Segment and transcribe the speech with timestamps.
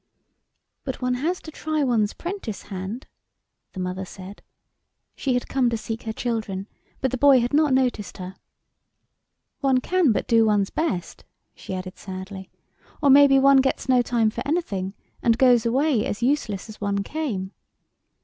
[0.83, 3.05] "But one has to try one's 'prentice hand,"
[3.73, 4.41] the mother said.
[5.15, 6.67] She had come to seek her children,
[7.01, 8.33] but the boy had not noticed her."
[9.69, 12.49] One can but do one's best," she added sadly,"
[13.03, 17.03] or maybe one gets no time for anything, and goes away as useless as one
[17.03, 17.51] came."